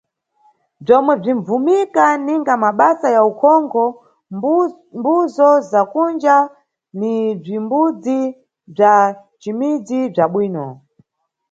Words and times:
Bzomwe 0.83 1.13
bzimʼbvumika 1.21 2.05
ninga 2.25 2.53
mabasa 2.63 3.07
ya 3.15 3.21
ukhonkho 3.31 3.83
mʼmbuzo 4.41 5.49
za 5.69 5.81
kunja 5.91 6.35
ni 6.99 7.13
bzimbudzi 7.41 8.19
bza 8.75 8.93
nʼcimidzi 9.33 9.99
bza 10.13 10.25
bwino. 10.31 10.65